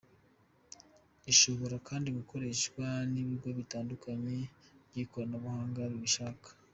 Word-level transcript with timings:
Ishobora 1.31 1.75
kandi 1.87 2.07
gukoreshwa 2.17 2.85
n’ibigo 3.11 3.49
bitandukanye 3.57 4.35
by’ikoranabuhanga 4.89 5.81
bibishaka. 5.91 6.47